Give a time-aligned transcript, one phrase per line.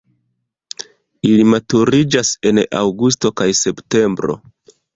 [1.31, 4.41] Ili maturiĝas en aŭgusto kaj septembro.